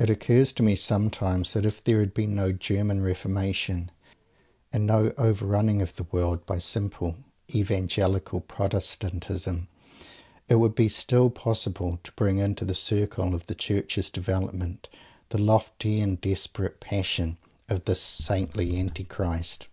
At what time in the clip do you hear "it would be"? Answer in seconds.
10.48-10.88